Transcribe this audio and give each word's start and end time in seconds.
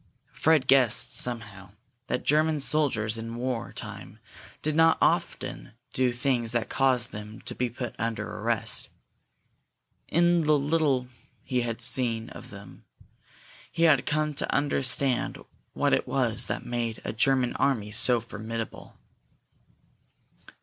Fred 0.33 0.65
guessed, 0.65 1.13
somehow, 1.13 1.73
that 2.07 2.23
German 2.23 2.59
soldiers 2.59 3.19
in 3.19 3.35
war 3.35 3.71
time 3.71 4.17
did 4.63 4.75
not 4.75 4.97
often 4.99 5.73
do 5.93 6.11
things 6.11 6.53
that 6.53 6.69
caused 6.71 7.11
them 7.11 7.39
to 7.41 7.53
be 7.53 7.69
put 7.69 7.93
under 7.99 8.27
arrest. 8.27 8.89
In 10.07 10.45
the 10.45 10.57
little 10.57 11.07
he 11.43 11.61
had 11.61 11.81
seen 11.81 12.31
of 12.31 12.49
them 12.49 12.83
he 13.71 13.83
had 13.83 14.07
come 14.07 14.33
to 14.33 14.51
understand 14.51 15.37
what 15.73 15.93
it 15.93 16.07
was 16.07 16.47
that 16.47 16.65
made 16.65 16.99
a 17.05 17.13
German 17.13 17.55
army 17.57 17.91
so 17.91 18.19
formidable. 18.19 18.97